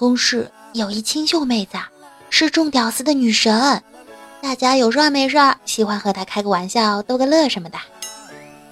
[0.00, 1.76] 公室有一清秀妹子，
[2.30, 3.82] 是众屌丝的女神，
[4.40, 7.76] 大家有事儿没事儿喜欢和她开个玩笑、逗个乐什么的。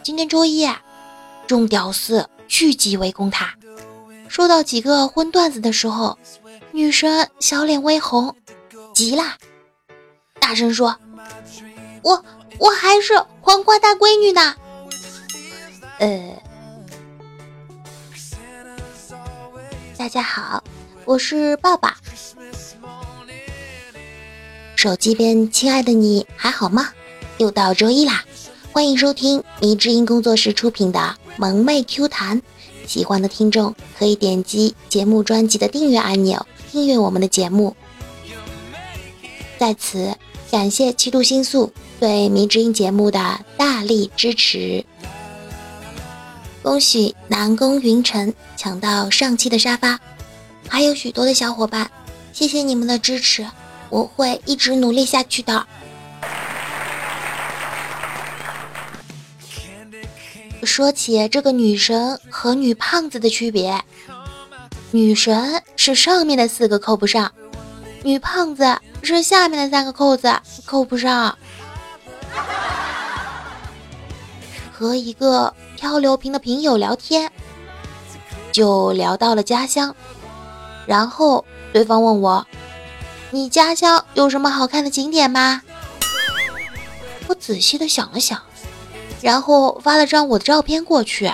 [0.02, 0.66] 今天周一，
[1.46, 3.52] 众屌丝聚集围攻她，
[4.26, 6.18] 说到几个荤段子的时候，
[6.72, 8.34] 女神小脸微红，
[8.94, 9.22] 急了，
[10.40, 10.96] 大声说
[12.02, 12.24] ：“我
[12.58, 14.54] 我还是黄瓜大闺女呢。”
[16.00, 16.42] 呃。
[19.98, 20.62] 大家好，
[21.08, 21.96] 我是爸爸。
[24.76, 26.90] 手机边亲爱的你还好吗？
[27.38, 28.22] 又到周一啦，
[28.72, 32.42] 欢迎收听迷之音工作室出品的萌妹 Q 弹。
[32.86, 37.74] 喜欢的听众可以点击节目专辑的订阅按钮，订阅我们的节目。
[39.58, 40.14] 在此
[40.50, 44.84] 感谢七度星宿对迷之音节目的大力支持。
[46.62, 49.98] 恭喜南宫云晨抢到上期的沙发，
[50.68, 51.90] 还有许多的小伙伴，
[52.32, 53.46] 谢谢你们的支持，
[53.88, 55.66] 我会一直努力下去的。
[60.62, 63.82] 说起这个女神和女胖子的区别，
[64.90, 67.32] 女神是上面的四个扣不上，
[68.02, 71.36] 女胖子是下面的三个扣子扣不上。
[74.70, 77.32] 和一个漂流瓶的瓶友聊天，
[78.52, 79.94] 就聊到了家乡。
[80.88, 82.46] 然后对方问我
[83.30, 85.60] ：“你家乡有什么好看的景点吗？”
[87.28, 88.40] 我仔细的想了想，
[89.20, 91.30] 然后发了张我的照片过去。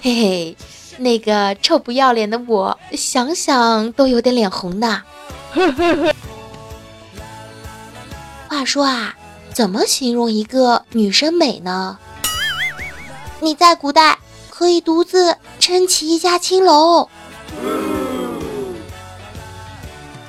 [0.00, 0.56] 嘿嘿，
[0.96, 5.02] 那个臭不要脸的我，想想都有点脸红呢。
[8.48, 9.14] 话说啊，
[9.52, 11.98] 怎么形容一个女生美呢？
[13.40, 17.10] 你在古代可以独自撑起一家青楼。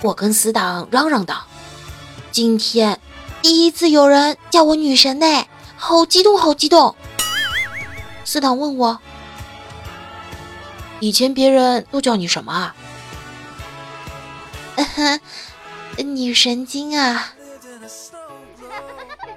[0.05, 1.47] 我跟死党嚷嚷道
[2.31, 3.01] ：“今天
[3.41, 6.95] 第一次有人叫我女神呢，好激动，好激动！”
[8.23, 8.99] 死党问我
[11.01, 12.75] ：“以前别人都叫你什么啊
[15.97, 17.33] ？”“女神经啊！”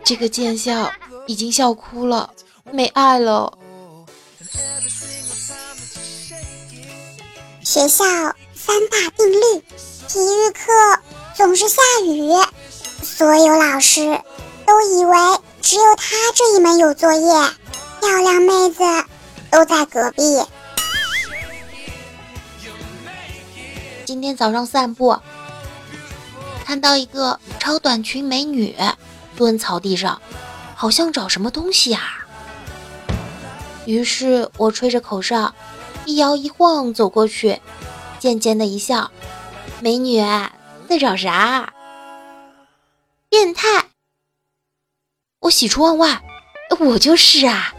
[0.04, 0.92] 这个贱笑
[1.26, 2.30] 已经笑哭了，
[2.70, 3.56] 没爱了。
[7.64, 8.04] 学校
[8.54, 9.37] 三大定律：
[13.18, 14.00] 所有老师
[14.64, 15.16] 都以为
[15.60, 17.32] 只有他这一门有作业，
[17.98, 18.84] 漂亮妹子
[19.50, 20.22] 都在隔壁。
[24.04, 25.18] 今天早上散步，
[26.64, 28.76] 看到一个超短裙美女
[29.36, 30.22] 蹲草地上，
[30.76, 32.24] 好像找什么东西啊。
[33.84, 35.52] 于是我吹着口哨。
[36.04, 37.60] 一摇一晃走过去，
[38.20, 39.10] 渐渐的一笑
[39.82, 40.20] ：“美女
[40.88, 41.72] 在找啥？
[43.28, 43.86] 变态！”
[45.40, 46.22] 我喜出望外，
[46.80, 47.74] 我就是啊！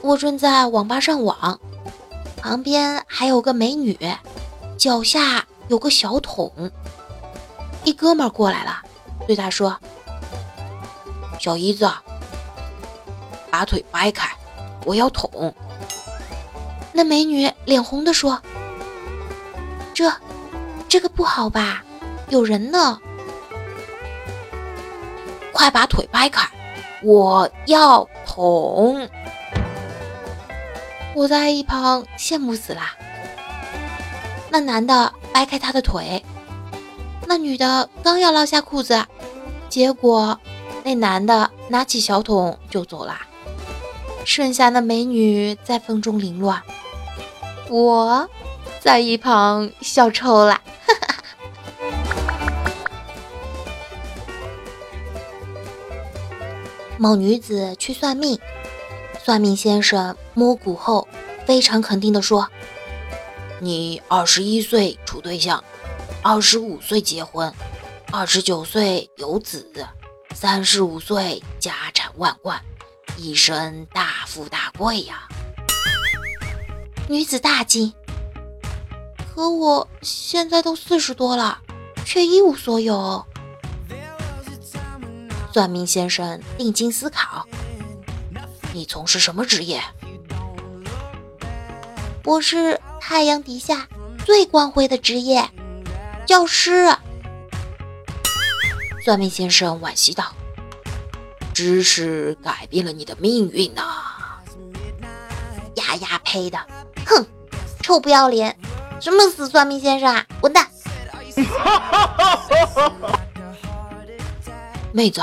[0.00, 1.60] 我正在网吧上网，
[2.36, 3.98] 旁边还有个美女，
[4.78, 6.70] 脚下有个小桶。
[7.84, 8.82] 一哥们过来了，
[9.26, 9.78] 对他说
[11.40, 11.90] ：“小姨子，
[13.50, 14.28] 把腿掰开。”
[14.86, 15.54] 我要捅。
[16.92, 18.40] 那美女脸红的说
[19.92, 20.10] ：“这，
[20.88, 21.84] 这个不好吧？
[22.28, 22.98] 有人呢！
[25.52, 26.48] 快把腿掰开，
[27.02, 29.08] 我要捅。”
[31.14, 32.82] 我在一旁羡慕死了。
[34.50, 36.24] 那男的掰开她的腿，
[37.26, 39.04] 那女的刚要拉下裤子，
[39.68, 40.38] 结果
[40.84, 43.18] 那男的拿起小桶就走了。
[44.24, 46.62] 剩下那美女在风中凌乱，
[47.68, 48.28] 我
[48.80, 50.60] 在一旁笑抽了。
[56.98, 58.38] 某女子去算命，
[59.24, 61.06] 算命先生摸骨后，
[61.46, 62.48] 非常肯定的说
[63.60, 65.62] ：“你二十一岁处对象，
[66.22, 67.52] 二十五岁结婚，
[68.10, 69.86] 二十九岁有子，
[70.34, 72.60] 三十五岁家产万贯。”
[73.16, 75.28] 一生大富大贵呀！
[77.08, 77.92] 女子大惊。
[79.34, 81.58] 可我现在都四十多了，
[82.04, 83.24] 却一无所有。
[85.58, 87.44] 算命先生定睛思考
[88.72, 89.82] ：“你从事什么职业？”
[92.24, 93.88] 我是太阳底下
[94.24, 95.50] 最光辉的职业——
[96.24, 96.86] 教师。
[99.04, 100.32] 算命先生惋惜道。
[101.52, 103.82] 知识改变了你的命运呐！
[105.74, 106.56] 丫丫呸的，
[107.04, 107.26] 哼！
[107.82, 108.56] 臭不要脸！
[109.00, 110.68] 什么死算命先生啊，滚蛋！
[114.90, 115.20] 妹子，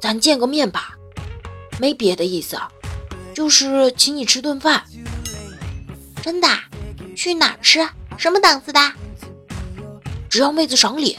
[0.00, 0.96] 咱见个面吧，
[1.78, 2.58] 没别的意思，
[3.34, 4.84] 就是请你吃顿饭。
[6.22, 6.48] 真的？
[7.16, 7.88] 去哪吃？
[8.16, 8.80] 什么档次的？
[10.28, 11.18] 只要妹子赏脸，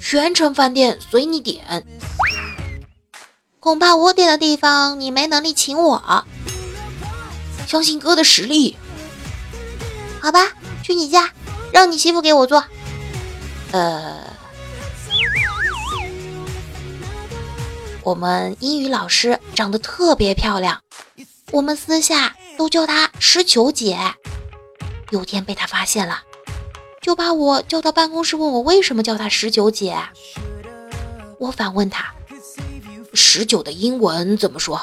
[0.00, 1.86] 全程饭店随你点。
[3.58, 6.24] 恐怕我点的地方你没能力请我。
[7.66, 8.76] 相信哥的实力。
[10.20, 10.52] 好吧，
[10.82, 11.30] 去你家，
[11.72, 12.62] 让你媳妇给我做。
[13.72, 14.35] 呃，
[18.06, 20.80] 我们英语老师长得特别漂亮，
[21.50, 23.98] 我们私下都叫她十九姐。
[25.10, 26.22] 有天被她发现了，
[27.02, 29.98] 就把我叫到办公室，问我为什么叫她十九姐。
[31.40, 32.14] 我反问她。
[33.12, 34.80] 十九的英文怎么说？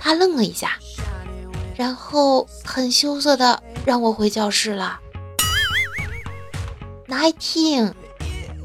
[0.00, 0.72] 他愣了一下，
[1.76, 4.98] 然后很羞涩的让我回教室了。
[7.06, 7.92] Nineteen，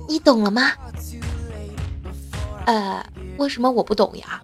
[0.07, 0.71] 你懂了吗？
[2.65, 3.05] 呃，
[3.37, 4.41] 为什么我不懂呀？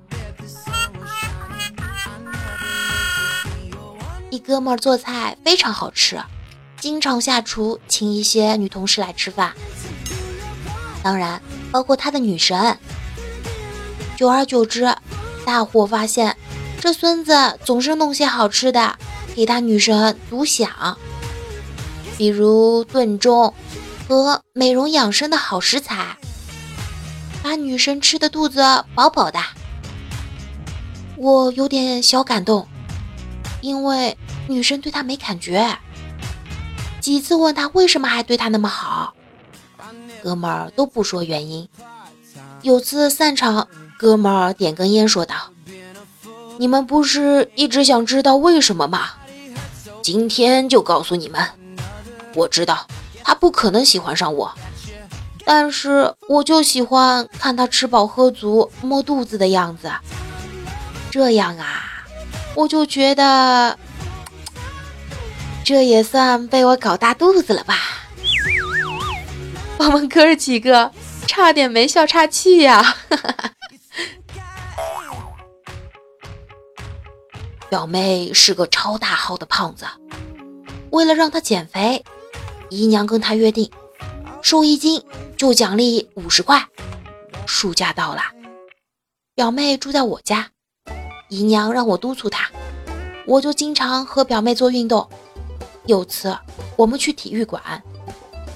[4.30, 6.22] 一哥们做菜非常好吃，
[6.80, 9.54] 经常下厨请一些女同事来吃饭，
[11.02, 11.42] 当然
[11.72, 12.78] 包括他的女神。
[14.16, 14.94] 久而久之，
[15.46, 16.36] 大伙发现
[16.82, 18.98] 这孙子总是弄些好吃的
[19.36, 20.98] 给他女神独享，
[22.18, 23.54] 比如炖盅
[24.08, 26.18] 和美容养生的好食材，
[27.48, 28.62] 把女神吃的肚子
[28.94, 29.40] 饱饱的。
[31.16, 32.68] 我有点小感动，
[33.62, 34.18] 因为
[34.50, 35.78] 女神对他没感觉。
[37.00, 39.14] 几次问他为什么还对他那么好，
[40.22, 41.70] 哥们儿都不说原因。
[42.64, 43.66] 有次散场。
[43.98, 45.36] 哥们儿点根烟，说道
[46.60, 49.12] ：“你们不是一直想知道为什么吗？
[50.04, 51.42] 今天就告诉你们。
[52.36, 52.86] 我知道
[53.24, 54.54] 他不可能喜欢上我，
[55.50, 59.90] 但是我就喜欢看他吃饱喝足、摸肚子的样子。
[61.10, 62.04] 这样啊，
[62.54, 63.80] 我就觉得
[65.64, 67.76] 这也算被我搞大肚子了吧？
[69.78, 70.92] 我们哥几个
[71.26, 72.98] 差点没笑岔气呀！”
[77.70, 79.86] 表妹是个超大号的胖子，
[80.90, 82.04] 为了让她减肥，
[82.70, 83.72] 姨娘跟她约定，
[84.50, 85.04] 瘦一斤
[85.36, 86.66] 就奖励五十块。
[87.46, 88.22] 暑假到了，
[89.36, 90.52] 表妹住在我家，
[91.28, 92.50] 姨娘让我督促她，
[93.26, 95.10] 我就经常和表妹做运动。
[95.86, 96.38] 有次
[96.78, 97.84] 我们去体育馆，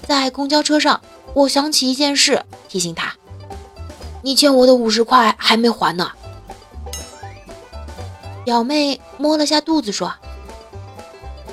[0.08, 1.02] 在公交车上，
[1.34, 3.14] 我想起一件事，提醒她
[4.24, 6.10] ：“你欠我的五十块还没还呢。”
[8.46, 10.14] 表妹摸了下肚子，说：“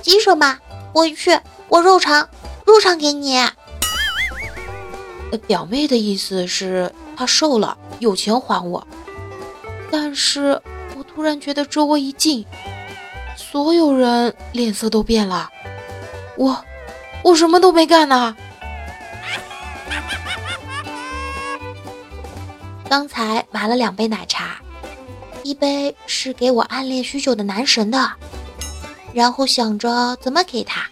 [0.01, 0.61] 急什么？
[0.95, 2.29] 我去，我肉偿，
[2.65, 3.37] 肉偿给你。”
[5.37, 8.87] 表妹的意思是她瘦了，有钱还我。
[9.91, 10.61] 但是
[10.97, 12.47] 我突然觉得周围一静，
[13.37, 15.51] 所有人脸色都变了。
[16.37, 16.65] 我，
[17.23, 18.37] 我什么都没干呢。
[22.89, 24.57] 刚才买了两杯奶茶。
[25.45, 28.11] 一杯是给我暗恋许久的男神的，
[29.15, 30.83] 然后想着怎么给他，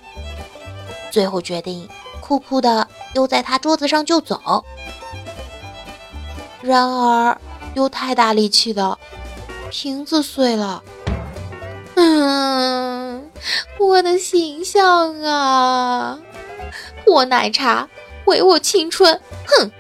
[1.11, 1.87] 最后决定
[2.21, 2.86] 酷酷的
[3.17, 4.63] 丢在他桌子上就走。
[6.61, 7.41] 然而
[7.73, 8.99] 又太大力气的
[9.71, 10.83] 瓶子碎了，
[11.95, 13.31] 嗯，
[13.81, 16.19] 我的形象啊，
[17.07, 17.89] 我奶茶
[18.27, 19.71] 毁我青春，哼！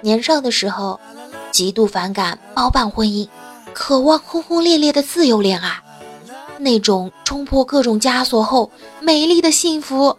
[0.00, 0.98] 年少的时候，
[1.52, 3.28] 极度反感包办婚姻，
[3.74, 5.82] 渴望轰轰烈烈的自由恋爱，
[6.60, 10.16] 那种冲破各种枷锁后美丽的幸福，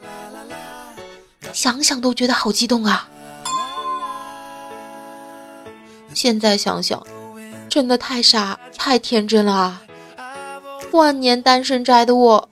[1.53, 3.07] 想想都觉得好激动啊！
[6.13, 7.05] 现在想想，
[7.69, 9.81] 真的太傻太天真了啊！
[10.91, 12.49] 万年单身宅的我，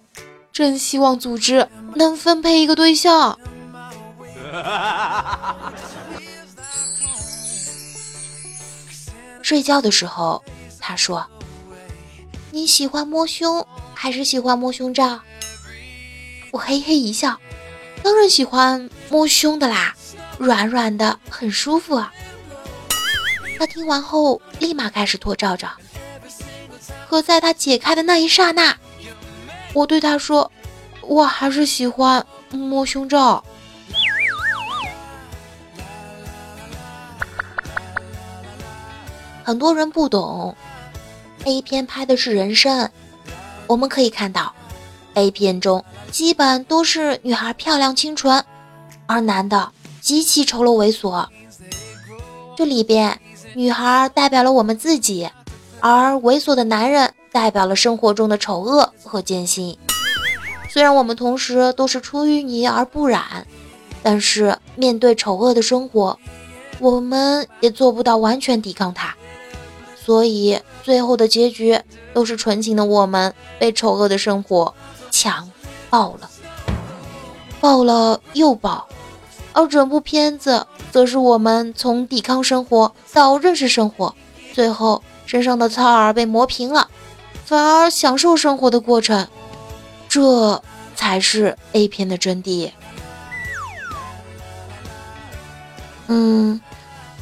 [0.54, 3.38] 真希望组织能分配一个对象。
[9.42, 10.42] 睡觉的时候，
[10.80, 11.26] 他说
[12.52, 15.20] ：“你喜欢摸胸还是喜欢摸胸罩？”
[16.52, 17.40] 我嘿嘿一笑
[18.04, 19.94] ：“当然喜欢摸胸的啦，
[20.38, 22.12] 软软的，很舒服啊。”
[23.60, 25.70] 他听完后立马开始脱罩罩。
[27.10, 28.76] 可在他解开的那一刹那，
[29.74, 30.52] 我对他说
[31.02, 33.44] ：“我还是喜欢摸胸罩。”
[39.44, 40.56] 很多人不懂，
[41.46, 42.90] A 片拍的是人生。
[43.68, 44.54] 我们可以看到
[45.14, 48.44] ，A 片中基本都是女孩漂亮清纯，
[49.06, 51.26] 而男的极其丑陋猥琐。
[52.58, 53.20] 这里边，
[53.54, 55.30] 女孩代表了我们自己，
[55.80, 59.78] 而猥琐的男人代表了生活中的丑恶和艰辛。
[60.70, 63.48] 虽然我们同时都是出淤泥而不染，
[64.04, 66.20] 但是面对丑恶的生活，
[66.80, 69.16] 我们也做不到完全抵抗它。
[69.96, 71.80] 所以最后的结局
[72.14, 74.74] 都是纯情的我们被丑恶的生活
[75.12, 75.52] 强
[75.90, 76.30] 暴了，
[77.60, 78.88] 暴了又暴，
[79.54, 84.16] 而整部片子则是我们从抵抗生活到认识生活，
[84.54, 86.90] 最后身上的刺儿被磨平了，
[87.46, 89.28] 反而享受生活的过程，
[90.08, 90.62] 这
[90.96, 92.72] 才是 A 片的真谛。
[96.08, 96.60] 嗯，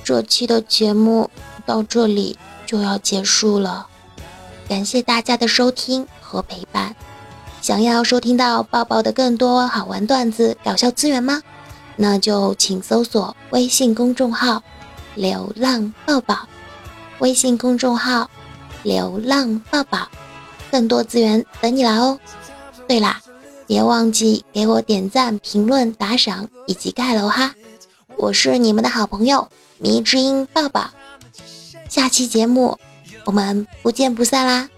[0.03, 1.29] 这期的节目
[1.65, 2.37] 到这里。
[2.67, 3.87] 就要结束了，
[4.69, 6.95] 感谢大家的收听和陪伴。
[7.61, 11.41] 想要收听到抱抱的更多好玩段子、搞笑资源吗？
[11.95, 14.61] 那就请搜索微信公众号
[15.15, 16.37] “流浪抱抱”，
[17.17, 18.29] 微信公众号
[18.83, 20.07] “流浪抱抱”，
[20.69, 22.19] 更多资源等你来哦。
[22.87, 23.19] 对啦，
[23.65, 27.55] 别忘记给我点赞、评论、打赏以及盖楼哈！
[28.15, 29.47] 我是你们的好朋友
[29.79, 30.89] 迷之音抱抱。
[31.89, 32.77] 下期节目，
[33.25, 34.69] 我们不见不散啦！